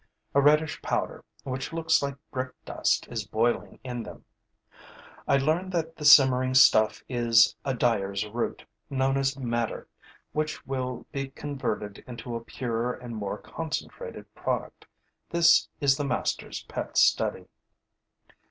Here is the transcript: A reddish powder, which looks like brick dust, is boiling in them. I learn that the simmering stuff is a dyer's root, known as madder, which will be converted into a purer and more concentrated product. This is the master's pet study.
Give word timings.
A 0.33 0.41
reddish 0.41 0.81
powder, 0.81 1.23
which 1.43 1.71
looks 1.71 2.01
like 2.01 2.15
brick 2.31 2.55
dust, 2.65 3.07
is 3.11 3.27
boiling 3.27 3.79
in 3.83 4.01
them. 4.01 4.25
I 5.27 5.37
learn 5.37 5.69
that 5.69 5.95
the 5.95 6.05
simmering 6.05 6.55
stuff 6.55 7.03
is 7.07 7.55
a 7.63 7.75
dyer's 7.75 8.25
root, 8.25 8.65
known 8.89 9.15
as 9.15 9.37
madder, 9.37 9.87
which 10.31 10.65
will 10.65 11.05
be 11.11 11.29
converted 11.29 12.03
into 12.07 12.35
a 12.35 12.43
purer 12.43 12.93
and 12.95 13.15
more 13.15 13.37
concentrated 13.37 14.33
product. 14.33 14.87
This 15.29 15.69
is 15.79 15.97
the 15.97 16.03
master's 16.03 16.63
pet 16.63 16.97
study. 16.97 17.45